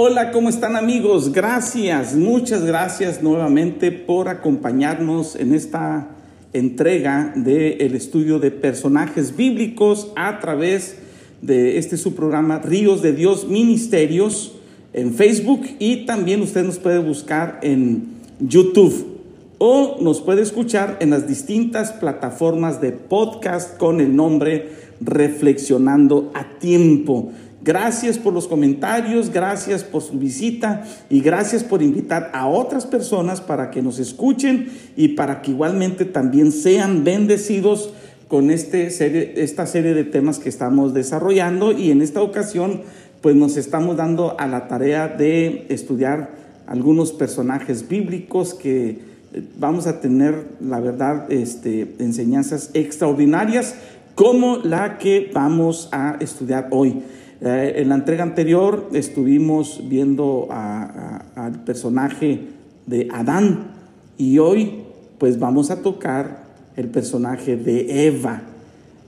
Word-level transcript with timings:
Hola, 0.00 0.30
¿cómo 0.30 0.48
están 0.48 0.76
amigos? 0.76 1.32
Gracias, 1.32 2.14
muchas 2.14 2.64
gracias 2.64 3.20
nuevamente 3.20 3.90
por 3.90 4.28
acompañarnos 4.28 5.34
en 5.34 5.52
esta 5.52 6.06
entrega 6.52 7.32
del 7.34 7.96
estudio 7.96 8.38
de 8.38 8.52
personajes 8.52 9.36
bíblicos 9.36 10.12
a 10.14 10.38
través 10.38 10.98
de 11.42 11.78
este 11.78 11.96
su 11.96 12.14
programa 12.14 12.60
Ríos 12.60 13.02
de 13.02 13.12
Dios 13.12 13.48
Ministerios 13.48 14.52
en 14.92 15.14
Facebook 15.14 15.66
y 15.80 16.06
también 16.06 16.42
usted 16.42 16.62
nos 16.62 16.78
puede 16.78 17.00
buscar 17.00 17.58
en 17.64 18.04
YouTube 18.38 19.18
o 19.58 19.96
nos 20.00 20.20
puede 20.20 20.42
escuchar 20.42 20.98
en 21.00 21.10
las 21.10 21.26
distintas 21.26 21.90
plataformas 21.90 22.80
de 22.80 22.92
podcast 22.92 23.76
con 23.76 24.00
el 24.00 24.14
nombre 24.14 24.68
Reflexionando 25.00 26.30
a 26.34 26.58
Tiempo. 26.60 27.32
Gracias 27.68 28.16
por 28.16 28.32
los 28.32 28.48
comentarios, 28.48 29.30
gracias 29.30 29.84
por 29.84 30.00
su 30.00 30.18
visita 30.18 30.84
y 31.10 31.20
gracias 31.20 31.62
por 31.62 31.82
invitar 31.82 32.30
a 32.32 32.48
otras 32.48 32.86
personas 32.86 33.42
para 33.42 33.70
que 33.70 33.82
nos 33.82 33.98
escuchen 33.98 34.70
y 34.96 35.08
para 35.08 35.42
que 35.42 35.50
igualmente 35.50 36.06
también 36.06 36.50
sean 36.50 37.04
bendecidos 37.04 37.92
con 38.26 38.50
este 38.50 38.88
serie, 38.88 39.34
esta 39.36 39.66
serie 39.66 39.92
de 39.92 40.04
temas 40.04 40.38
que 40.38 40.48
estamos 40.48 40.94
desarrollando 40.94 41.72
y 41.72 41.90
en 41.90 42.00
esta 42.00 42.22
ocasión 42.22 42.80
pues 43.20 43.36
nos 43.36 43.58
estamos 43.58 43.98
dando 43.98 44.40
a 44.40 44.46
la 44.46 44.66
tarea 44.66 45.06
de 45.06 45.66
estudiar 45.68 46.30
algunos 46.66 47.12
personajes 47.12 47.86
bíblicos 47.86 48.54
que 48.54 48.88
eh, 49.34 49.42
vamos 49.58 49.86
a 49.86 50.00
tener 50.00 50.46
la 50.62 50.80
verdad 50.80 51.30
este, 51.30 51.96
enseñanzas 51.98 52.70
extraordinarias 52.72 53.74
como 54.14 54.56
la 54.56 54.96
que 54.96 55.30
vamos 55.34 55.90
a 55.92 56.16
estudiar 56.18 56.68
hoy. 56.70 57.02
Eh, 57.40 57.74
en 57.76 57.88
la 57.88 57.94
entrega 57.94 58.24
anterior 58.24 58.88
estuvimos 58.92 59.82
viendo 59.88 60.48
al 60.50 61.62
personaje 61.64 62.40
de 62.86 63.08
Adán 63.12 63.68
y 64.16 64.38
hoy 64.38 64.82
pues 65.18 65.38
vamos 65.38 65.70
a 65.70 65.82
tocar 65.82 66.44
el 66.76 66.88
personaje 66.88 67.56
de 67.56 68.06
Eva. 68.06 68.42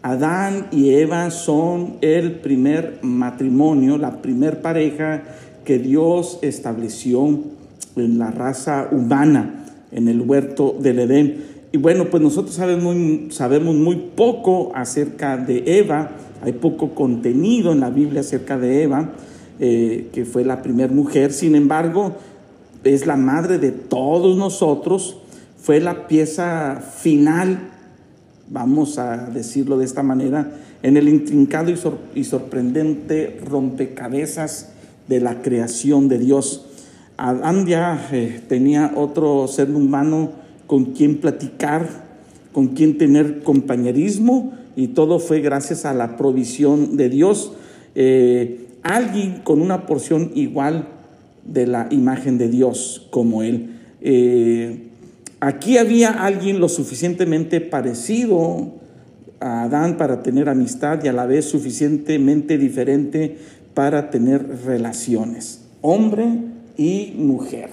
Adán 0.03 0.69
y 0.71 0.91
Eva 0.91 1.31
son 1.31 1.97
el 2.03 2.41
primer 2.41 3.01
matrimonio, 3.03 3.99
la 3.99 4.23
primer 4.23 4.63
pareja 4.63 5.23
que 5.65 5.79
Dios 5.79 6.39
estableció 6.43 7.41
en 7.97 8.19
la 8.19 8.31
raza 8.31 8.89
humana 8.93 9.67
en 9.93 10.09
el 10.09 10.21
huerto 10.21 10.77
del 10.79 11.01
Edén. 11.01 11.45
Y 11.73 11.79
bueno, 11.79 12.07
pues 12.07 12.23
nosotros 12.23 12.55
sabemos 12.55 13.35
sabemos 13.35 13.75
muy 13.75 13.97
poco 14.17 14.73
acerca 14.75 15.37
de 15.37 15.79
Eva, 15.79 16.11
hay 16.43 16.53
poco 16.53 16.95
contenido 16.95 17.73
en 17.73 17.81
la 17.81 17.91
Biblia 17.91 18.21
acerca 18.21 18.59
de 18.59 18.83
Eva, 18.83 19.11
eh, 19.59 20.09
que 20.13 20.25
fue 20.25 20.45
la 20.45 20.63
primera 20.63 20.93
mujer. 20.93 21.33
Sin 21.33 21.55
embargo, 21.55 22.17
es 22.85 23.07
la 23.07 23.17
madre 23.17 23.59
de 23.59 23.73
todos 23.73 24.37
nosotros. 24.37 25.19
Fue 25.61 25.81
la 25.81 26.07
pieza 26.09 26.81
final, 26.81 27.71
vamos 28.49 28.99
a 28.99 29.27
decirlo 29.27 29.77
de 29.79 29.85
esta 29.85 30.03
manera, 30.03 30.51
en 30.83 30.97
el 30.97 31.09
intrincado 31.09 31.71
y, 32.15 32.25
sorprendente 32.25 33.39
rompecabezas 33.45 34.71
de 35.09 35.21
la 35.21 35.43
creación 35.43 36.09
de 36.09 36.19
Dios. 36.19 36.67
Adán 37.19 37.67
ya 37.67 38.09
eh, 38.13 38.41
tenía 38.49 38.93
otro 38.97 39.47
ser 39.47 39.71
humano 39.71 40.31
con 40.67 40.87
quien 40.87 41.19
platicar, 41.19 42.10
con 42.53 42.69
quien 42.69 42.99
tener 42.99 43.43
compañerismo, 43.43 44.53
y 44.77 44.89
todo 44.89 45.19
fue 45.19 45.41
gracias 45.41 45.85
a 45.85 45.95
la 45.95 46.17
provisión 46.17 46.97
de 46.97 47.09
Dios. 47.09 47.53
Eh, 47.95 48.67
alguien 48.83 49.41
con 49.45 49.61
una 49.61 49.87
porción 49.87 50.31
igual 50.35 50.89
de 51.45 51.67
la 51.67 51.89
imagen 51.91 52.39
de 52.39 52.49
Dios 52.49 53.07
como 53.11 53.43
Él. 53.43 53.71
Eh, 54.01 54.89
aquí 55.41 55.79
había 55.79 56.11
alguien 56.11 56.61
lo 56.61 56.69
suficientemente 56.69 57.61
parecido 57.61 58.75
a 59.41 59.65
Adán 59.65 59.97
para 59.97 60.23
tener 60.23 60.49
amistad 60.49 61.03
y 61.03 61.09
a 61.09 61.13
la 61.13 61.27
vez 61.27 61.47
suficientemente 61.47 62.59
diferente 62.59 63.39
para 63.75 64.11
tener 64.11 64.65
relaciones, 64.65 65.63
hombre 65.81 66.27
y 66.77 67.15
mujer. 67.17 67.71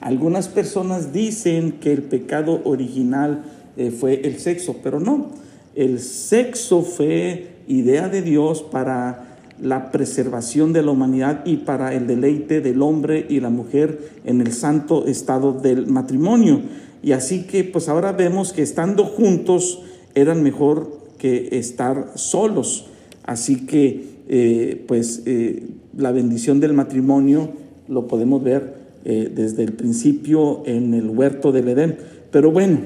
Algunas 0.00 0.48
personas 0.48 1.12
dicen 1.12 1.72
que 1.72 1.92
el 1.92 2.02
pecado 2.02 2.60
original 2.64 3.44
eh, 3.76 3.90
fue 3.90 4.20
el 4.24 4.38
sexo, 4.38 4.76
pero 4.82 5.00
no. 5.00 5.30
El 5.74 5.98
sexo 5.98 6.82
fue 6.82 7.48
idea 7.66 8.08
de 8.08 8.22
Dios 8.22 8.62
para 8.62 9.38
la 9.60 9.90
preservación 9.90 10.72
de 10.72 10.82
la 10.82 10.90
humanidad 10.90 11.44
y 11.44 11.58
para 11.58 11.94
el 11.94 12.06
deleite 12.06 12.60
del 12.60 12.82
hombre 12.82 13.26
y 13.28 13.40
la 13.40 13.50
mujer 13.50 13.98
en 14.24 14.40
el 14.40 14.52
santo 14.52 15.06
estado 15.06 15.52
del 15.52 15.86
matrimonio. 15.86 16.60
Y 17.02 17.12
así 17.12 17.44
que 17.44 17.64
pues 17.64 17.88
ahora 17.88 18.12
vemos 18.12 18.52
que 18.52 18.62
estando 18.62 19.04
juntos 19.04 19.82
eran 20.14 20.42
mejor 20.42 21.00
que 21.18 21.48
estar 21.52 22.12
solos. 22.14 22.86
Así 23.24 23.66
que 23.66 24.14
eh, 24.28 24.84
pues 24.86 25.22
eh, 25.26 25.66
la 25.96 26.12
bendición 26.12 26.60
del 26.60 26.72
matrimonio 26.72 27.50
lo 27.88 28.06
podemos 28.06 28.42
ver 28.42 28.84
desde 29.04 29.64
el 29.64 29.74
principio 29.74 30.62
en 30.64 30.94
el 30.94 31.10
huerto 31.10 31.52
del 31.52 31.68
Edén. 31.68 31.98
Pero 32.30 32.50
bueno, 32.50 32.78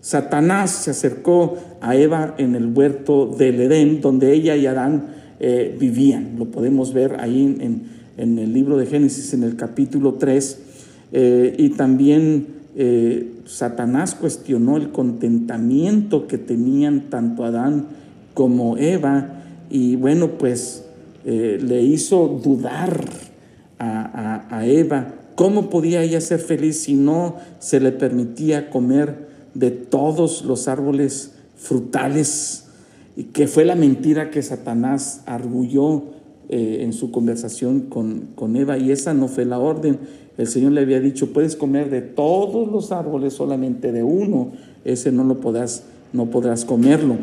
Satanás 0.00 0.70
se 0.70 0.90
acercó 0.90 1.58
a 1.80 1.94
Eva 1.94 2.34
en 2.38 2.54
el 2.54 2.66
huerto 2.66 3.26
del 3.26 3.60
Edén, 3.60 4.00
donde 4.00 4.32
ella 4.32 4.56
y 4.56 4.66
Adán 4.66 5.08
eh, 5.40 5.76
vivían. 5.78 6.36
Lo 6.38 6.46
podemos 6.46 6.94
ver 6.94 7.16
ahí 7.20 7.56
en, 7.60 8.00
el 8.16 8.52
libro 8.52 8.76
de 8.76 8.86
Génesis, 8.86 9.32
en 9.34 9.42
el 9.42 9.56
capítulo 9.56 10.14
3. 10.14 10.58
Eh, 11.12 11.54
y 11.58 11.70
también 11.70 12.46
eh, 12.76 13.32
Satanás 13.44 14.14
cuestionó 14.14 14.76
el 14.76 14.90
contentamiento 14.90 16.26
que 16.26 16.38
tenían 16.38 17.10
tanto 17.10 17.44
Adán 17.44 17.86
como 18.32 18.78
Eva. 18.78 19.42
Y 19.68 19.96
bueno, 19.96 20.38
pues 20.38 20.84
le 21.24 21.82
hizo 21.82 22.40
dudar 22.42 23.04
a, 23.78 24.46
a 24.50 24.66
Eva. 24.66 25.14
¿Cómo 25.34 25.68
podía 25.68 26.02
ella 26.02 26.20
ser 26.22 26.40
feliz 26.40 26.82
si 26.82 26.94
no 26.94 27.36
se 27.58 27.78
le 27.78 27.92
permitía 27.92 28.70
comer? 28.70 29.30
De 29.54 29.70
todos 29.70 30.44
los 30.44 30.68
árboles 30.68 31.32
frutales, 31.56 32.66
que 33.32 33.46
fue 33.46 33.64
la 33.64 33.74
mentira 33.74 34.30
que 34.30 34.42
Satanás 34.42 35.22
arguyó 35.26 36.04
eh, 36.48 36.78
en 36.82 36.92
su 36.92 37.10
conversación 37.10 37.82
con, 37.82 38.28
con 38.34 38.56
Eva, 38.56 38.78
y 38.78 38.90
esa 38.90 39.14
no 39.14 39.28
fue 39.28 39.44
la 39.44 39.58
orden. 39.58 39.98
El 40.38 40.46
Señor 40.46 40.72
le 40.72 40.80
había 40.80 41.00
dicho, 41.00 41.32
puedes 41.32 41.54
comer 41.54 41.90
de 41.90 42.00
todos 42.00 42.70
los 42.70 42.92
árboles, 42.92 43.34
solamente 43.34 43.92
de 43.92 44.02
uno, 44.02 44.52
ese 44.84 45.12
no 45.12 45.24
lo 45.24 45.40
podrás, 45.40 45.84
no 46.12 46.30
podrás 46.30 46.64
comerlo. 46.64 47.16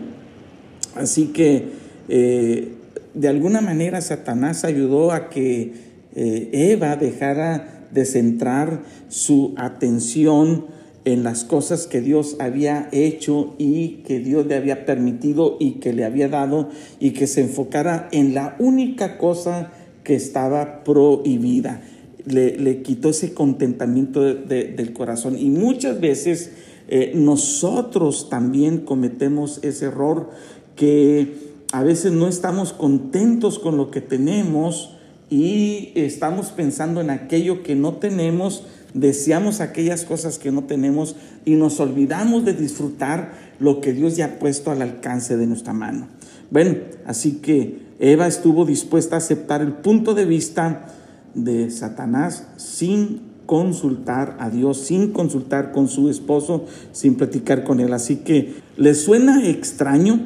Así 0.96 1.28
que 1.28 1.66
eh, 2.10 2.74
de 3.14 3.28
alguna 3.28 3.62
manera 3.62 4.02
Satanás 4.02 4.64
ayudó 4.64 5.12
a 5.12 5.30
que 5.30 5.74
eh, 6.16 6.50
Eva 6.54 6.96
dejara 6.96 7.88
de 7.92 8.06
centrar 8.06 8.84
su 9.10 9.54
atención 9.58 10.66
en 11.08 11.24
las 11.24 11.46
cosas 11.46 11.88
que 11.88 12.02
Dios 12.02 12.36
había 12.40 12.90
hecho 12.92 13.56
y 13.58 14.04
que 14.06 14.20
Dios 14.20 14.46
le 14.46 14.56
había 14.56 14.86
permitido 14.86 15.56
y 15.58 15.76
que 15.76 15.94
le 15.94 16.04
había 16.04 16.28
dado 16.28 16.68
y 17.00 17.12
que 17.12 17.28
se 17.28 17.40
enfocara 17.40 18.10
en 18.12 18.34
la 18.34 18.58
única 18.60 19.18
cosa 19.18 19.72
que 20.04 20.16
estaba 20.16 20.84
prohibida. 20.84 21.82
Le, 22.26 22.82
quitó 22.82 23.12
ese 23.12 23.34
contentamiento 23.34 24.22
del 24.22 24.92
corazón. 24.92 25.38
Y 25.40 25.50
muchas 25.50 26.02
veces 26.02 26.52
eh, 26.90 27.14
nosotros 27.16 28.28
también 28.30 28.80
cometemos 28.80 29.64
ese 29.64 29.86
error 29.86 30.30
que 30.76 31.36
a 31.72 31.84
veces 31.84 32.12
no 32.12 32.28
estamos 32.28 32.74
contentos 32.74 33.60
con 33.60 33.78
lo 33.78 33.92
que 33.92 34.02
tenemos 34.02 34.97
y 35.30 35.92
estamos 35.96 36.48
pensando 36.48 37.02
en 37.02 37.10
aquello 37.10 37.64
que 37.64 37.76
no 37.76 37.94
tenemos 37.94 38.64
deseamos 39.00 39.62
aquellas 39.62 40.06
cosas 40.06 40.40
que 40.40 40.52
no 40.52 40.64
tenemos 40.64 41.16
y 41.46 41.56
nos 41.56 41.80
olvidamos 41.80 42.46
de 42.46 42.54
disfrutar 42.54 43.34
lo 43.60 43.82
que 43.82 43.94
Dios 43.94 44.16
ya 44.16 44.26
ha 44.26 44.40
puesto 44.40 44.72
al 44.72 44.82
alcance 44.82 45.38
de 45.38 45.48
nuestra 45.48 45.74
mano. 45.74 46.08
Bueno, 46.50 46.76
así 47.06 47.34
que 47.34 47.80
Eva 48.00 48.28
estuvo 48.28 48.66
dispuesta 48.66 49.16
a 49.16 49.20
aceptar 49.20 49.62
el 49.62 49.74
punto 49.74 50.14
de 50.14 50.26
vista 50.26 50.88
de 51.34 51.70
Satanás 51.70 52.48
sin 52.58 53.22
consultar 53.46 54.36
a 54.40 54.50
Dios, 54.50 54.80
sin 54.80 55.12
consultar 55.12 55.72
con 55.72 55.88
su 55.88 56.10
esposo, 56.10 56.66
sin 56.92 57.16
platicar 57.16 57.64
con 57.64 57.80
él. 57.80 57.94
Así 57.94 58.18
que, 58.18 58.56
¿les 58.76 59.02
suena 59.02 59.48
extraño? 59.48 60.20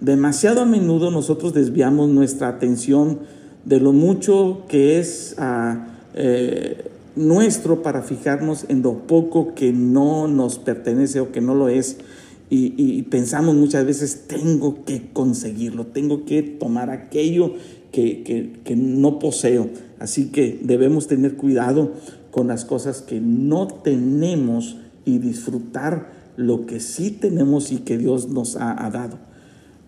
Demasiado 0.00 0.60
a 0.60 0.66
menudo 0.66 1.10
nosotros 1.10 1.54
desviamos 1.54 2.10
nuestra 2.10 2.48
atención 2.48 3.20
de 3.66 3.80
lo 3.80 3.92
mucho 3.92 4.62
que 4.68 4.98
es 4.98 5.34
ah, 5.36 5.88
eh, 6.14 6.90
nuestro 7.16 7.82
para 7.82 8.00
fijarnos 8.00 8.64
en 8.68 8.80
lo 8.80 9.06
poco 9.06 9.54
que 9.54 9.72
no 9.72 10.26
nos 10.26 10.58
pertenece 10.58 11.20
o 11.20 11.32
que 11.32 11.42
no 11.42 11.54
lo 11.54 11.68
es. 11.68 11.98
Y, 12.48 13.02
pensamos 13.10 13.56
muchas 13.56 13.84
veces, 13.84 14.28
tengo 14.28 14.84
que 14.84 15.10
conseguirlo, 15.12 15.86
tengo 15.86 16.24
que 16.24 16.42
tomar 16.42 16.90
aquello 16.90 17.54
que, 17.90 18.22
que 18.62 18.76
no 18.76 19.18
poseo. 19.18 19.68
Así 19.98 20.26
que 20.26 20.58
debemos 20.62 21.08
tener 21.08 21.34
cuidado 21.34 21.92
con 22.30 22.46
las 22.46 22.64
cosas 22.64 23.02
que 23.02 23.20
no 23.20 23.66
tenemos 23.66 24.76
y 25.04 25.18
disfrutar 25.18 26.12
lo 26.36 26.66
que 26.66 26.80
sí 26.80 27.10
tenemos 27.10 27.72
y 27.72 27.78
que 27.78 27.96
Dios 27.96 28.28
nos 28.28 28.56
ha, 28.56 28.90
dado. 28.90 29.18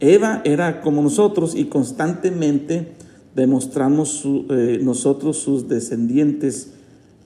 Eva 0.00 0.40
era 0.44 0.80
como 0.80 1.02
nosotros 1.02 1.54
y 1.54 1.66
constantemente 1.66 2.92
demostramos 3.38 4.24
eh, 4.50 4.80
nosotros 4.82 5.38
sus 5.38 5.68
descendientes 5.68 6.70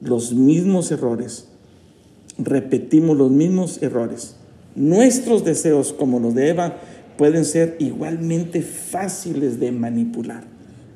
los 0.03 0.35
mismos 0.35 0.91
errores, 0.91 1.47
repetimos 2.37 3.17
los 3.17 3.31
mismos 3.31 3.83
errores. 3.83 4.37
Nuestros 4.75 5.45
deseos, 5.45 5.93
como 5.93 6.21
los 6.21 6.35
de 6.35 6.51
Eva, 6.51 6.77
pueden 7.17 7.45
ser 7.45 7.77
igualmente 7.79 8.61
fáciles 8.63 9.59
de 9.59 9.73
manipular. 9.73 10.45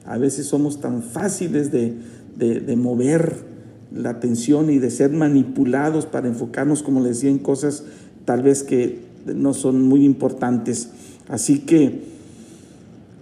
A 0.05 0.19
veces 0.19 0.47
somos 0.47 0.81
tan 0.81 1.03
fáciles 1.03 1.73
de, 1.73 1.95
de, 2.37 2.77
mover 2.77 3.37
la 3.93 4.11
atención 4.11 4.71
y 4.71 4.79
de 4.79 4.91
ser 4.91 5.11
manipulados 5.11 6.05
para 6.05 6.29
enfocarnos, 6.29 6.83
como 6.83 7.01
les 7.01 7.17
decía, 7.17 7.31
en 7.31 7.39
cosas 7.39 7.85
tal 8.25 8.43
vez 8.43 8.63
que 8.63 9.01
no 9.25 9.55
son 9.55 9.83
muy 9.83 10.05
importantes. 10.05 10.91
Así 11.29 11.61
que 11.61 12.16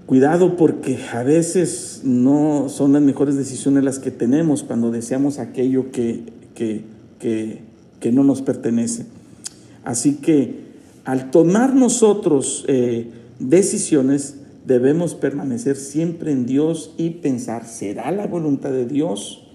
cuidado 0.06 0.56
porque 0.56 0.98
a 1.12 1.22
veces 1.22 2.02
no 2.04 2.68
son 2.68 2.92
las 2.92 3.02
mejores 3.02 3.36
decisiones 3.36 3.84
las 3.84 3.98
que 3.98 4.10
tenemos 4.10 4.62
cuando 4.62 4.90
deseamos 4.90 5.38
aquello 5.38 5.90
que, 5.90 6.24
que, 6.54 6.84
que, 7.18 8.12
no 8.12 8.22
nos 8.22 8.42
pertenece. 8.42 9.06
Así 9.82 10.16
que 10.16 10.64
al 11.04 11.30
tomar 11.30 11.74
nosotros 11.74 12.64
eh, 12.68 13.10
decisiones, 13.38 14.36
debemos 14.66 15.14
permanecer 15.14 15.76
siempre 15.76 16.32
en 16.32 16.46
Dios 16.46 16.94
y 16.96 17.10
pensar, 17.10 17.66
¿será 17.66 18.10
la 18.10 18.26
voluntad 18.26 18.70
de 18.70 18.86
Dios? 18.86 19.46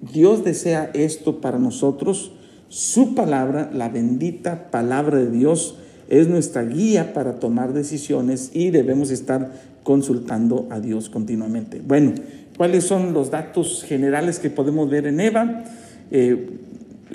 Dios 0.00 0.44
desea 0.44 0.90
esto 0.94 1.40
para 1.40 1.58
nosotros. 1.58 2.32
Su 2.68 3.14
palabra, 3.14 3.70
la 3.72 3.88
bendita 3.88 4.70
palabra 4.70 5.18
de 5.18 5.30
Dios, 5.30 5.76
es 6.08 6.28
nuestra 6.28 6.62
guía 6.62 7.14
para 7.14 7.38
tomar 7.38 7.72
decisiones 7.72 8.50
y 8.52 8.70
debemos 8.70 9.10
estar 9.10 9.52
consultando 9.82 10.66
a 10.70 10.80
Dios 10.80 11.08
continuamente. 11.08 11.80
Bueno, 11.86 12.12
¿cuáles 12.56 12.84
son 12.84 13.12
los 13.12 13.30
datos 13.30 13.84
generales 13.86 14.38
que 14.38 14.50
podemos 14.50 14.88
ver 14.88 15.06
en 15.06 15.20
Eva? 15.20 15.64
Eh, 16.10 16.48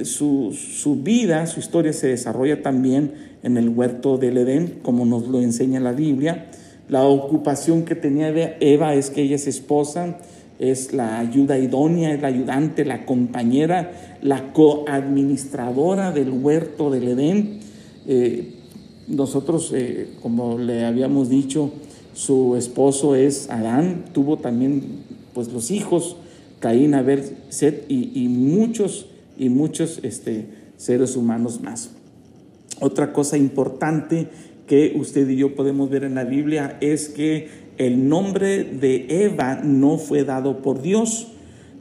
su, 0.03 0.53
su, 0.53 1.01
vida, 1.01 1.45
su 1.47 1.59
historia 1.59 1.93
se 1.93 2.07
desarrolla 2.07 2.61
también 2.61 3.13
en 3.43 3.57
el 3.57 3.69
huerto 3.69 4.17
del 4.17 4.37
Edén, 4.37 4.79
como 4.81 5.05
nos 5.05 5.27
lo 5.27 5.41
enseña 5.41 5.79
la 5.79 5.91
Biblia. 5.91 6.47
La 6.89 7.03
ocupación 7.03 7.83
que 7.83 7.95
tenía 7.95 8.29
Eva 8.59 8.93
es 8.93 9.09
que 9.09 9.21
ella 9.21 9.35
es 9.35 9.47
esposa, 9.47 10.17
es 10.59 10.93
la 10.93 11.19
ayuda 11.19 11.57
idónea, 11.57 12.13
es 12.13 12.21
la 12.21 12.29
ayudante, 12.29 12.85
la 12.85 13.05
compañera, 13.05 14.17
la 14.21 14.53
coadministradora 14.53 16.11
del 16.11 16.29
huerto 16.31 16.89
del 16.89 17.09
Edén. 17.09 17.59
Eh, 18.07 18.53
nosotros, 19.07 19.71
eh, 19.75 20.07
como 20.21 20.57
le 20.57 20.85
habíamos 20.85 21.29
dicho, 21.29 21.71
su 22.17 22.55
esposo 22.55 23.13
es 23.13 23.47
Adán, 23.51 24.05
tuvo 24.11 24.37
también 24.37 25.03
pues 25.35 25.53
los 25.53 25.69
hijos, 25.69 26.15
Caín, 26.59 26.95
Abel, 26.95 27.37
Set 27.49 27.85
y, 27.89 28.27
muchos 28.27 29.05
y 29.37 29.49
muchos 29.49 29.99
este, 30.01 30.47
seres 30.77 31.15
humanos 31.15 31.61
más. 31.61 31.91
Otra 32.79 33.13
cosa 33.13 33.37
importante 33.37 34.29
que 34.65 34.95
usted 34.99 35.29
y 35.29 35.35
yo 35.35 35.53
podemos 35.53 35.91
ver 35.91 36.05
en 36.05 36.15
la 36.15 36.23
Biblia 36.23 36.79
es 36.81 37.09
que 37.09 37.49
el 37.77 38.09
nombre 38.09 38.63
de 38.63 39.25
Eva 39.25 39.61
no 39.63 39.99
fue 39.99 40.23
dado 40.23 40.63
por 40.63 40.81
Dios. 40.81 41.27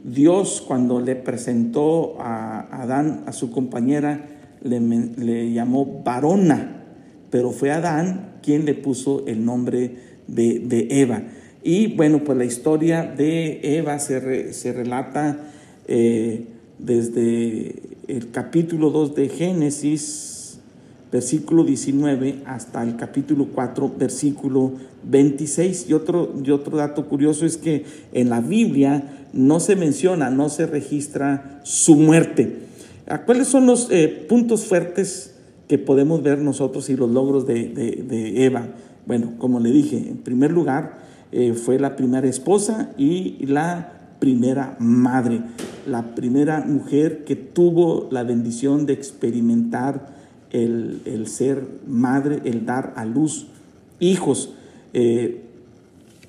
Dios 0.03 0.63
cuando 0.67 0.99
le 0.99 1.15
presentó 1.15 2.21
a 2.21 2.83
Adán, 2.83 3.23
a 3.25 3.33
su 3.33 3.49
compañera, 3.49 4.27
le, 4.61 5.51
llamó 5.51 6.03
varona, 6.05 6.83
pero 7.31 7.49
fue 7.49 7.71
Adán 7.71 8.35
quien 8.43 8.65
le 8.65 8.75
puso 8.75 9.25
el 9.25 9.43
nombre 9.43 10.16
de, 10.27 10.87
Eva. 10.89 11.23
Y 11.63 11.95
bueno, 11.95 12.23
pues 12.23 12.37
la 12.37 12.45
historia 12.45 13.03
de 13.03 13.59
Eva 13.77 13.99
se, 13.99 14.53
se 14.53 14.73
relata 14.73 15.39
eh, 15.87 16.45
desde 16.79 17.75
el 18.07 18.31
capítulo 18.31 18.89
2 18.89 19.15
de 19.15 19.29
Génesis 19.29 20.37
versículo 21.11 21.63
19 21.63 22.41
hasta 22.45 22.83
el 22.83 22.95
capítulo 22.95 23.47
4, 23.53 23.93
versículo 23.97 24.73
26. 25.03 25.89
Y 25.89 25.93
otro, 25.93 26.33
y 26.43 26.51
otro 26.51 26.77
dato 26.77 27.07
curioso 27.07 27.45
es 27.45 27.57
que 27.57 27.85
en 28.13 28.29
la 28.29 28.41
Biblia 28.41 29.27
no 29.33 29.59
se 29.59 29.75
menciona, 29.75 30.29
no 30.29 30.49
se 30.49 30.65
registra 30.65 31.61
su 31.63 31.95
muerte. 31.95 32.67
¿Cuáles 33.25 33.47
son 33.47 33.65
los 33.65 33.89
eh, 33.89 34.25
puntos 34.27 34.65
fuertes 34.65 35.33
que 35.67 35.77
podemos 35.77 36.23
ver 36.23 36.39
nosotros 36.39 36.89
y 36.89 36.95
los 36.95 37.09
logros 37.09 37.45
de, 37.47 38.45
Eva? 38.45 38.67
Bueno, 39.07 39.33
como 39.37 39.59
le 39.59 39.71
dije, 39.71 39.97
en 40.09 40.17
primer 40.17 40.51
lugar 40.51 40.99
eh, 41.31 41.53
fue 41.53 41.79
la 41.79 41.95
primera 41.95 42.27
esposa 42.27 42.91
y 42.97 43.45
la 43.45 43.93
primera 44.19 44.75
madre, 44.79 45.41
la 45.87 46.15
primera 46.15 46.61
mujer 46.61 47.23
que 47.23 47.35
tuvo 47.35 48.09
la 48.11 48.23
bendición 48.23 48.85
de 48.85 48.93
experimentar 48.93 50.15
el, 50.51 51.27
ser 51.27 51.65
madre, 51.87 52.41
el 52.43 52.65
dar 52.65 52.93
a 52.95 53.05
luz 53.05 53.47
hijos. 53.99 54.53
Eh, 54.93 55.43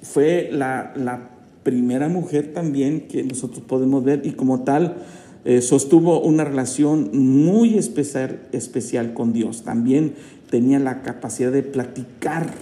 fue 0.02 0.50
la, 0.52 1.30
primera 1.64 2.08
mujer 2.08 2.54
también 2.54 3.08
que 3.08 3.22
nosotros 3.24 3.62
podemos 3.66 4.02
ver 4.02 4.22
y 4.24 4.32
como 4.32 4.62
tal 4.62 5.02
eh, 5.44 5.60
sostuvo 5.60 6.18
una 6.22 6.42
relación 6.44 7.10
muy 7.12 7.76
especial, 7.76 8.40
especial 8.52 9.12
con 9.12 9.34
Dios. 9.34 9.64
También 9.64 10.14
tenía 10.48 10.78
la 10.78 11.02
capacidad 11.02 11.52
de 11.52 11.62
platicar 11.62 12.54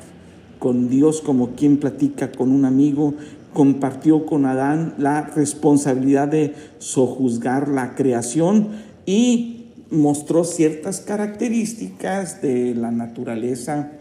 con 0.59 0.89
Dios 0.89 1.21
como 1.21 1.51
quien 1.51 1.79
platica 1.79 2.33
con 2.33 2.51
un 2.51 2.65
amigo. 2.65 3.15
Compartió 3.53 4.27
con 4.27 4.45
Adán 4.45 4.95
la 4.99 5.23
responsabilidad 5.23 6.29
de 6.29 6.55
sojuzgar 6.79 7.69
la 7.69 7.95
creación 7.95 8.69
y 9.07 9.67
mostró 9.91 10.45
ciertas 10.45 11.01
características 11.01 12.43
de 12.43 12.75
la 12.75 12.91
naturaleza 12.91 13.93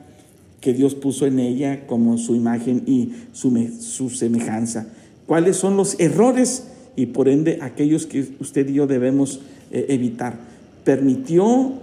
que 0.65 0.73
Dios 0.73 0.95
puso 0.95 1.27
en 1.27 1.39
ella 1.39 1.85
como 1.85 2.17
su 2.17 2.35
imagen 2.35 2.83
y 2.87 3.13
su, 3.33 4.09
semejanza. 4.09 4.87
¿Cuáles 5.27 5.57
son 5.57 5.77
los 5.77 5.99
errores 5.99 6.67
y 6.95 7.07
por 7.07 7.29
ende 7.29 7.59
aquellos 7.61 8.07
que 8.07 8.27
usted 8.39 8.67
y 8.69 8.73
yo 8.73 8.87
debemos 8.87 9.41
eh, 9.71 9.85
evitar? 9.89 10.39
Permitió 10.83 11.73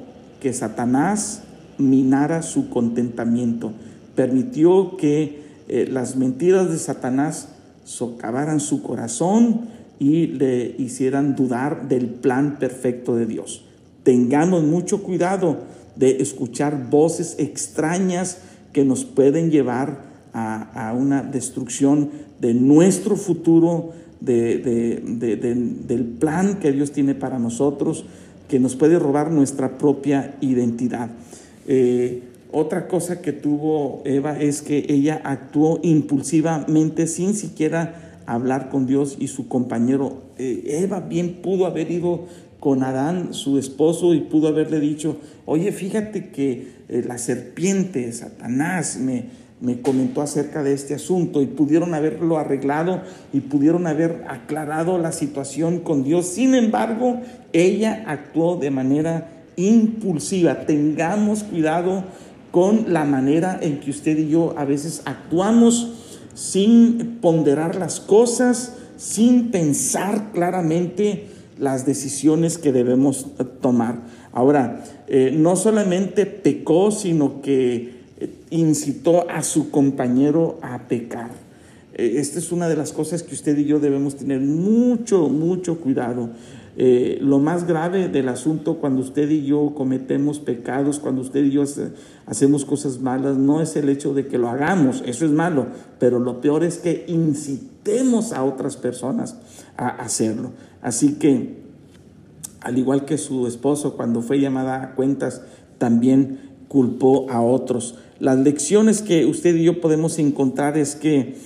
que 0.40 0.52
Satanás 0.52 1.42
minara 1.78 2.42
su 2.42 2.70
contentamiento, 2.70 3.72
permitió 4.14 4.96
que 4.96 5.42
eh, 5.68 5.88
las 5.90 6.16
mentiras 6.16 6.70
de 6.70 6.78
Satanás 6.78 7.48
socavaran 7.84 8.60
su 8.60 8.82
corazón 8.82 9.68
y 9.98 10.26
le 10.26 10.74
hicieran 10.78 11.36
dudar 11.36 11.88
del 11.88 12.06
plan 12.06 12.58
perfecto 12.58 13.16
de 13.16 13.26
Dios. 13.26 13.64
Tengamos 14.02 14.64
mucho 14.64 15.02
cuidado 15.02 15.58
de 15.96 16.20
escuchar 16.20 16.90
voces 16.90 17.36
extrañas 17.38 18.38
que 18.72 18.84
nos 18.84 19.04
pueden 19.04 19.50
llevar 19.50 20.10
a, 20.32 20.94
una 20.96 21.22
destrucción 21.22 22.10
de 22.40 22.54
nuestro 22.54 23.16
futuro, 23.16 23.92
del 24.20 26.16
plan 26.18 26.58
que 26.58 26.72
Dios 26.72 26.92
tiene 26.92 27.14
para 27.14 27.38
nosotros, 27.38 28.06
que 28.48 28.58
nos 28.58 28.76
puede 28.76 28.98
robar 28.98 29.30
nuestra 29.30 29.78
propia 29.78 30.36
identidad. 30.40 31.10
Eh, 31.66 32.22
otra 32.52 32.86
cosa 32.86 33.20
que 33.22 33.32
tuvo 33.32 34.02
Eva 34.04 34.38
es 34.38 34.62
que 34.62 34.86
ella 34.88 35.20
actuó 35.24 35.80
impulsivamente 35.82 37.06
sin 37.06 37.34
siquiera 37.34 38.20
hablar 38.26 38.68
con 38.68 38.86
Dios 38.86 39.16
y 39.18 39.28
su 39.28 39.48
compañero. 39.48 40.22
Eh, 40.38 40.80
Eva 40.82 41.00
bien 41.00 41.40
pudo 41.42 41.66
haber 41.66 41.90
ido 41.90 42.26
con 42.60 42.84
Adán, 42.84 43.34
su 43.34 43.58
esposo, 43.58 44.14
y 44.14 44.20
pudo 44.20 44.48
haberle 44.48 44.78
dicho, 44.78 45.16
oye, 45.46 45.72
fíjate 45.72 46.30
que 46.30 46.68
eh, 46.88 47.02
la 47.04 47.18
serpiente, 47.18 48.12
Satanás, 48.12 48.98
me, 49.00 49.24
me 49.60 49.80
comentó 49.80 50.22
acerca 50.22 50.62
de 50.62 50.72
este 50.72 50.94
asunto 50.94 51.42
y 51.42 51.46
pudieron 51.46 51.94
haberlo 51.94 52.38
arreglado 52.38 53.00
y 53.32 53.40
pudieron 53.40 53.86
haber 53.86 54.24
aclarado 54.28 54.98
la 54.98 55.12
situación 55.12 55.80
con 55.80 56.04
Dios. 56.04 56.26
Sin 56.26 56.54
embargo, 56.54 57.20
ella 57.52 58.04
actuó 58.06 58.56
de 58.56 58.70
manera 58.70 59.28
impulsiva. 59.56 60.66
Tengamos 60.66 61.44
cuidado 61.44 62.04
con 62.52 62.92
la 62.92 63.04
manera 63.04 63.58
en 63.60 63.80
que 63.80 63.90
usted 63.90 64.16
y 64.18 64.28
yo 64.28 64.54
a 64.56 64.64
veces 64.64 65.02
actuamos 65.06 65.88
sin 66.34 67.18
ponderar 67.20 67.74
las 67.74 67.98
cosas, 67.98 68.74
sin 68.96 69.50
pensar 69.50 70.30
claramente 70.32 71.26
las 71.58 71.86
decisiones 71.86 72.58
que 72.58 72.72
debemos 72.72 73.26
tomar. 73.60 74.00
Ahora, 74.32 74.84
eh, 75.08 75.34
no 75.36 75.56
solamente 75.56 76.26
pecó, 76.26 76.90
sino 76.90 77.42
que 77.42 78.02
eh, 78.18 78.30
incitó 78.50 79.28
a 79.30 79.42
su 79.42 79.70
compañero 79.70 80.58
a 80.62 80.88
pecar. 80.88 81.30
Eh, 81.94 82.14
esta 82.16 82.38
es 82.38 82.52
una 82.52 82.68
de 82.68 82.76
las 82.76 82.92
cosas 82.92 83.22
que 83.22 83.34
usted 83.34 83.56
y 83.58 83.64
yo 83.64 83.78
debemos 83.78 84.16
tener 84.16 84.40
mucho, 84.40 85.28
mucho 85.28 85.78
cuidado. 85.80 86.30
Lo 86.76 87.38
más 87.38 87.66
grave 87.66 88.08
del 88.08 88.28
asunto 88.28 88.78
cuando 88.78 89.02
usted 89.02 89.28
y 89.30 89.44
yo 89.44 89.72
cometemos 89.74 90.38
pecados, 90.38 90.98
cuando 90.98 91.20
usted 91.20 91.44
y 91.44 91.50
yo 91.50 91.64
hacemos 92.26 92.64
cosas 92.64 93.00
malas, 93.00 93.36
no 93.36 93.60
es 93.60 93.76
el 93.76 93.88
hecho 93.88 94.14
de 94.14 94.26
que 94.26 94.38
lo 94.38 94.48
hagamos, 94.48 95.02
eso 95.06 95.26
es 95.26 95.32
malo, 95.32 95.66
pero 95.98 96.18
lo 96.18 96.40
peor 96.40 96.64
es 96.64 96.78
que 96.78 97.04
incitemos 97.08 98.32
a 98.32 98.42
otras 98.44 98.76
personas 98.76 99.36
a 99.76 99.88
hacerlo. 99.88 100.52
Así 100.80 101.14
que 101.14 101.62
al 102.62 102.78
igual 102.78 103.04
que 103.04 103.18
su 103.18 103.46
esposo 103.46 103.96
cuando 103.96 104.22
fue 104.22 104.40
llamada 104.40 104.82
a 104.82 104.94
cuentas, 104.94 105.42
también 105.78 106.38
culpó 106.68 107.28
a 107.30 107.42
otros. 107.42 107.96
Las 108.20 108.38
lecciones 108.38 109.02
que 109.02 109.26
usted 109.26 109.56
y 109.56 109.64
yo 109.64 109.80
podemos 109.80 110.18
encontrar 110.18 110.78
es 110.78 110.94
que 110.94 111.36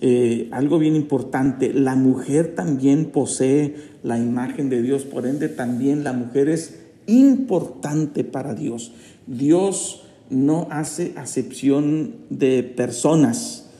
eh, 0.00 0.48
algo 0.52 0.78
bien 0.78 0.94
importante, 0.94 1.72
la 1.72 1.96
mujer 1.96 2.54
también 2.54 3.06
posee 3.06 3.74
la 4.04 4.18
imagen 4.18 4.68
de 4.70 4.80
Dios, 4.80 5.02
por 5.02 5.26
ende 5.26 5.48
también 5.48 6.04
la 6.04 6.12
mujer 6.12 6.48
es 6.48 6.78
importante 7.06 8.22
para 8.22 8.54
Dios. 8.54 8.92
Dios 9.26 10.04
no 10.30 10.68
hace 10.70 11.14
acepción 11.16 12.14
de 12.30 12.62
personas, 12.62 13.70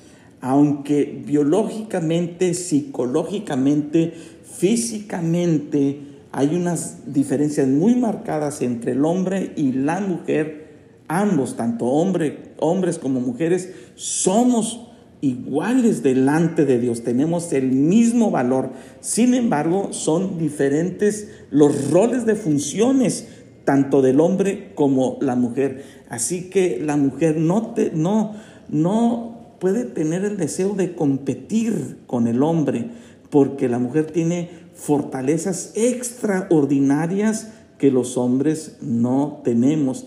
aunque 0.40 1.22
biológicamente, 1.24 2.54
psicológicamente, 2.54 4.12
físicamente, 4.42 6.00
hay 6.32 6.54
unas 6.54 7.12
diferencias 7.12 7.68
muy 7.68 7.94
marcadas 7.94 8.60
entre 8.62 8.92
el 8.92 9.04
hombre 9.04 9.52
y 9.56 9.72
la 9.72 10.00
mujer. 10.00 10.66
Ambos, 11.06 11.56
tanto 11.56 11.86
hombre, 11.86 12.52
hombres 12.58 12.98
como 12.98 13.20
mujeres, 13.20 13.72
somos 13.94 14.87
iguales 15.20 16.02
delante 16.02 16.64
de 16.64 16.78
Dios, 16.78 17.02
tenemos 17.02 17.52
el 17.52 17.72
mismo 17.72 18.30
valor. 18.30 18.70
Sin 19.00 19.34
embargo, 19.34 19.88
son 19.92 20.38
diferentes 20.38 21.28
los 21.50 21.90
roles 21.90 22.24
de 22.26 22.36
funciones 22.36 23.28
tanto 23.64 24.00
del 24.00 24.20
hombre 24.20 24.72
como 24.74 25.18
la 25.20 25.36
mujer. 25.36 25.84
Así 26.08 26.48
que 26.48 26.80
la 26.82 26.96
mujer 26.96 27.36
no, 27.36 27.74
te, 27.74 27.90
no, 27.94 28.34
no 28.70 29.56
puede 29.58 29.84
tener 29.84 30.24
el 30.24 30.36
deseo 30.36 30.74
de 30.74 30.94
competir 30.94 31.98
con 32.06 32.28
el 32.28 32.42
hombre, 32.42 32.90
porque 33.28 33.68
la 33.68 33.78
mujer 33.78 34.06
tiene 34.06 34.48
fortalezas 34.72 35.72
extraordinarias 35.74 37.48
que 37.76 37.90
los 37.90 38.16
hombres 38.16 38.78
no 38.80 39.42
tenemos. 39.44 40.06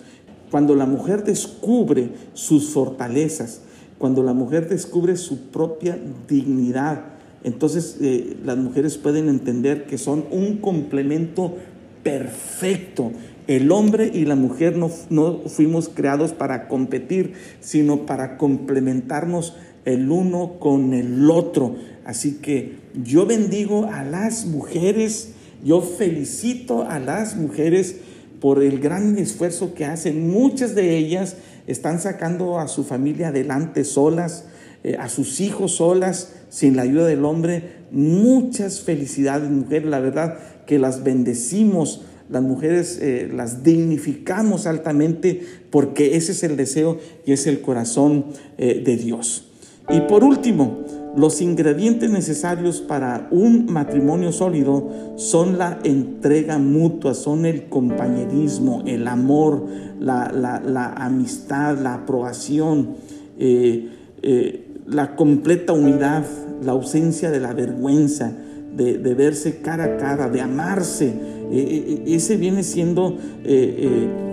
Cuando 0.49 0.75
la 0.75 0.85
mujer 0.85 1.23
descubre 1.23 2.09
sus 2.33 2.69
fortalezas, 2.69 3.61
cuando 4.01 4.23
la 4.23 4.33
mujer 4.33 4.67
descubre 4.67 5.15
su 5.15 5.51
propia 5.51 5.95
dignidad, 6.27 7.03
entonces 7.43 7.97
eh, 8.01 8.35
las 8.43 8.57
mujeres 8.57 8.97
pueden 8.97 9.29
entender 9.29 9.85
que 9.85 9.99
son 9.99 10.25
un 10.31 10.57
complemento 10.57 11.55
perfecto. 12.01 13.11
El 13.45 13.71
hombre 13.71 14.09
y 14.11 14.25
la 14.25 14.35
mujer 14.35 14.75
no, 14.75 14.89
no 15.11 15.41
fuimos 15.45 15.87
creados 15.87 16.33
para 16.33 16.67
competir, 16.67 17.33
sino 17.59 18.07
para 18.07 18.37
complementarnos 18.37 19.55
el 19.85 20.09
uno 20.09 20.53
con 20.59 20.95
el 20.95 21.29
otro. 21.29 21.75
Así 22.03 22.39
que 22.41 22.77
yo 23.03 23.27
bendigo 23.27 23.85
a 23.85 24.03
las 24.03 24.47
mujeres, 24.47 25.33
yo 25.63 25.81
felicito 25.81 26.89
a 26.89 26.97
las 26.97 27.35
mujeres 27.35 27.97
por 28.39 28.63
el 28.63 28.79
gran 28.79 29.19
esfuerzo 29.19 29.75
que 29.75 29.85
hacen. 29.85 30.29
Muchas 30.31 30.73
de 30.73 30.97
ellas 30.97 31.35
están 31.67 31.99
sacando 31.99 32.59
a 32.59 32.67
su 32.67 32.83
familia 32.83 33.29
adelante 33.29 33.83
solas, 33.83 34.45
eh, 34.83 34.97
a 34.99 35.09
sus 35.09 35.41
hijos 35.41 35.75
solas, 35.75 36.33
sin 36.49 36.75
la 36.75 36.83
ayuda 36.83 37.05
del 37.05 37.25
hombre. 37.25 37.81
Muchas 37.91 38.81
felicidades, 38.81 39.49
mujeres. 39.49 39.89
La 39.89 39.99
verdad 39.99 40.37
que 40.65 40.79
las 40.79 41.03
bendecimos, 41.03 42.01
las 42.29 42.41
mujeres 42.41 42.97
eh, 43.01 43.29
las 43.33 43.63
dignificamos 43.63 44.65
altamente 44.65 45.41
porque 45.69 46.15
ese 46.15 46.31
es 46.31 46.43
el 46.43 46.55
deseo 46.55 46.97
y 47.25 47.33
es 47.33 47.45
el 47.45 47.61
corazón 47.61 48.25
eh, 48.57 48.81
de 48.85 48.97
Dios. 48.97 49.49
Y 49.89 50.01
por 50.01 50.23
último, 50.23 50.85
los 51.15 51.41
ingredientes 51.41 52.09
necesarios 52.09 52.79
para 52.79 53.27
un 53.31 53.65
matrimonio 53.71 54.31
sólido 54.31 54.89
son 55.17 55.57
la 55.57 55.79
entrega 55.83 56.57
mutua, 56.57 57.13
son 57.13 57.45
el 57.45 57.67
compañerismo, 57.67 58.83
el 58.85 59.07
amor, 59.07 59.65
la, 59.99 60.93
amistad, 60.97 61.77
la 61.79 61.95
aprobación, 61.95 62.95
eh, 63.37 63.89
eh, 64.21 64.67
la 64.87 65.15
completa 65.15 65.73
unidad, 65.73 66.25
la 66.63 66.71
ausencia 66.71 67.29
de 67.29 67.39
la 67.41 67.53
vergüenza, 67.53 68.31
de, 68.75 68.97
verse 69.13 69.59
cara 69.61 69.83
a 69.83 69.97
cara, 69.97 70.29
de 70.29 70.39
amarse. 70.39 71.13
Eh, 71.51 72.03
ese 72.07 72.37
viene 72.37 72.63
siendo 72.63 73.17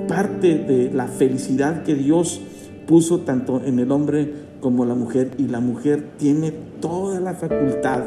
parte 0.07 0.59
de 0.59 0.93
la 0.95 1.09
felicidad 1.09 1.83
que 1.83 1.97
Dios 1.97 2.41
puso 2.87 3.21
tanto 3.21 3.63
en 3.65 3.81
el 3.81 3.91
hombre 3.91 4.48
como 4.61 4.85
la 4.85 4.95
mujer 4.95 5.33
y 5.39 5.49
la 5.49 5.61
mujer 5.61 6.05
tiene 6.19 6.53
toda 6.81 7.21
la 7.21 7.35
facultad, 7.35 8.03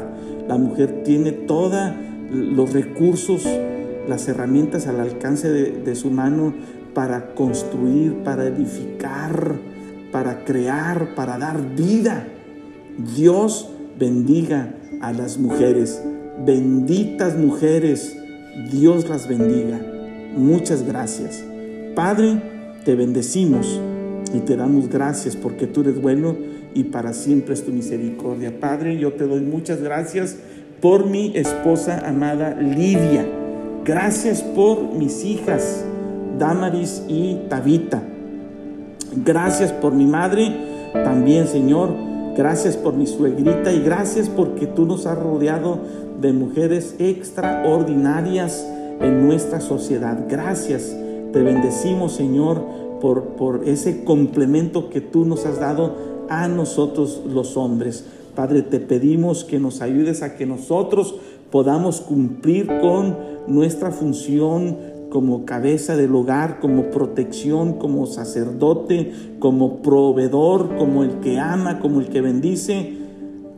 la 0.48 0.56
mujer 0.56 1.02
tiene 1.04 1.32
todos 1.32 1.92
los 2.30 2.72
recursos, 2.72 3.46
las 4.08 4.28
herramientas 4.28 4.86
al 4.86 5.00
alcance 5.00 5.50
de, 5.50 5.94
su 5.94 6.10
mano 6.10 6.54
para 6.94 7.34
construir, 7.34 8.22
para 8.24 8.46
edificar, 8.46 9.56
para 10.10 10.44
crear, 10.44 11.14
para 11.14 11.38
dar 11.38 11.74
vida. 11.74 12.26
Dios 13.16 13.70
bendiga 13.98 14.74
a 15.00 15.12
las 15.12 15.38
mujeres, 15.38 16.02
benditas 16.44 17.36
mujeres, 17.36 18.16
Dios 18.70 19.08
las 19.08 19.28
bendiga. 19.28 19.80
Muchas 20.36 20.86
gracias. 20.86 21.44
Padre, 21.94 22.42
te 22.84 22.94
bendecimos 22.94 23.80
y 24.34 24.40
te 24.40 24.56
damos 24.56 24.88
gracias 24.88 25.36
porque 25.36 25.66
tú 25.66 25.82
eres 25.82 26.00
bueno 26.00 26.36
y 26.74 26.84
para 26.84 27.12
siempre 27.12 27.54
es 27.54 27.64
tu 27.64 27.72
misericordia. 27.72 28.58
Padre, 28.58 28.96
yo 28.98 29.12
te 29.12 29.26
doy 29.26 29.40
muchas 29.40 29.80
gracias 29.82 30.36
por 30.80 31.06
mi 31.06 31.36
esposa 31.36 32.06
amada 32.06 32.54
Lidia. 32.54 33.26
Gracias 33.84 34.42
por 34.42 34.94
mis 34.94 35.24
hijas 35.24 35.84
Damaris 36.38 37.02
y 37.08 37.40
Tabita. 37.48 38.02
Gracias 39.24 39.72
por 39.72 39.92
mi 39.92 40.06
madre 40.06 40.56
también, 40.92 41.46
Señor. 41.46 41.90
Gracias 42.36 42.76
por 42.76 42.94
mi 42.94 43.06
suegrita 43.06 43.72
y 43.72 43.82
gracias 43.82 44.30
porque 44.30 44.66
tú 44.66 44.86
nos 44.86 45.04
has 45.04 45.18
rodeado 45.18 45.80
de 46.20 46.32
mujeres 46.32 46.94
extraordinarias 46.98 48.66
en 49.00 49.26
nuestra 49.26 49.60
sociedad. 49.60 50.24
Gracias. 50.28 50.96
Te 51.32 51.42
bendecimos, 51.42 52.12
Señor 52.12 52.81
por, 53.02 53.62
ese 53.66 54.04
complemento 54.04 54.88
que 54.88 55.00
tú 55.00 55.24
nos 55.24 55.44
has 55.44 55.58
dado 55.58 55.96
a 56.28 56.46
nosotros 56.46 57.20
los 57.26 57.56
hombres. 57.56 58.04
Padre, 58.36 58.62
te 58.62 58.78
pedimos 58.78 59.44
que 59.44 59.58
nos 59.58 59.82
ayudes 59.82 60.22
a 60.22 60.36
que 60.36 60.46
nosotros 60.46 61.16
podamos 61.50 62.00
cumplir 62.00 62.68
con 62.80 63.18
nuestra 63.48 63.90
función 63.90 64.78
como 65.10 65.44
cabeza 65.44 65.96
del 65.96 66.14
hogar, 66.14 66.60
como 66.60 66.90
protección, 66.90 67.74
como 67.74 68.06
sacerdote, 68.06 69.12
como 69.40 69.82
proveedor, 69.82 70.76
como 70.76 71.02
el 71.02 71.18
que 71.18 71.40
ama, 71.40 71.80
como 71.80 72.00
el 72.00 72.08
que 72.08 72.20
bendice 72.20 72.98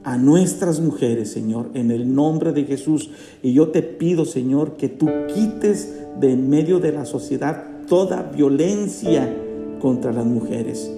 a 0.04 0.16
nuestras 0.16 0.80
mujeres, 0.80 1.30
Señor, 1.30 1.70
en 1.74 1.90
el 1.90 2.14
nombre 2.14 2.52
de 2.52 2.64
Jesús. 2.64 3.10
Y 3.42 3.52
yo 3.52 3.68
te 3.68 3.82
pido, 3.82 4.24
Señor, 4.24 4.76
que 4.78 4.88
tú 4.88 5.06
quites 5.32 6.00
de 6.18 6.32
en 6.32 6.48
medio 6.48 6.80
de 6.80 6.92
la 6.92 7.04
sociedad 7.04 7.73
toda 7.86 8.22
violencia 8.22 9.32
contra 9.80 10.12
las 10.12 10.26
mujeres. 10.26 10.90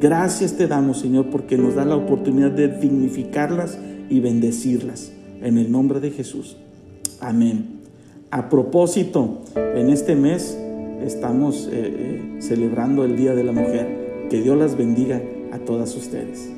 Gracias 0.00 0.56
te 0.56 0.66
damos, 0.66 0.98
Señor, 0.98 1.30
porque 1.30 1.56
nos 1.56 1.76
da 1.76 1.84
la 1.84 1.96
oportunidad 1.96 2.50
de 2.50 2.68
dignificarlas 2.68 3.78
y 4.10 4.20
bendecirlas. 4.20 5.12
En 5.40 5.58
el 5.58 5.70
nombre 5.70 6.00
de 6.00 6.10
Jesús. 6.10 6.56
Amén. 7.20 7.80
A 8.30 8.48
propósito, 8.48 9.42
en 9.54 9.90
este 9.90 10.16
mes 10.16 10.58
estamos 11.02 11.68
eh, 11.70 11.70
eh, 11.72 12.36
celebrando 12.40 13.04
el 13.04 13.16
Día 13.16 13.34
de 13.34 13.44
la 13.44 13.52
Mujer. 13.52 14.26
Que 14.30 14.40
Dios 14.40 14.58
las 14.58 14.76
bendiga 14.76 15.22
a 15.52 15.58
todas 15.58 15.94
ustedes. 15.94 16.50